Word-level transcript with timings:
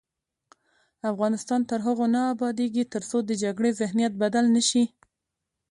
افغانستان 1.11 1.61
تر 1.69 1.79
هغو 1.87 2.05
نه 2.15 2.21
ابادیږي، 2.33 2.83
ترڅو 2.93 3.17
د 3.25 3.31
جګړې 3.43 3.71
ذهنیت 3.81 4.13
بدل 4.23 4.45
نه 4.55 4.61
شي. 4.69 4.83